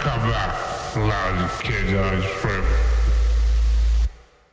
Come 0.00 0.30
back. 0.30 0.96
Lousy 0.96 1.64
kids 1.64 1.92
on 1.92 2.22
his. 2.22 2.87